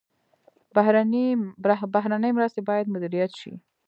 بهرنۍ 1.93 2.31
مرستې 2.37 2.61
باید 2.69 2.91
مدیریت 2.93 3.31
شي 3.39 3.53